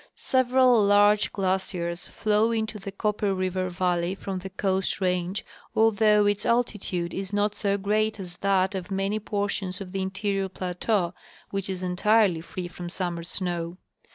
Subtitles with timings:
[0.15, 6.43] Several large glaciers flow into the Copper River valley from the Coast range, although its
[6.43, 11.13] altitude is not so great as that of many portions of the interior 2:)lateau,
[11.51, 13.77] which is entirely free from summer snow.